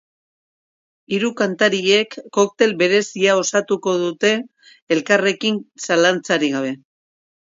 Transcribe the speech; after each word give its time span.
Hiru 1.15 1.27
kantariek 1.41 2.15
koktel 2.37 2.73
berezia 2.79 3.35
osatuko 3.41 3.93
dute 4.05 4.31
elkarriekin, 4.97 5.61
zalantzarik 5.89 6.57
gabe. 6.57 6.73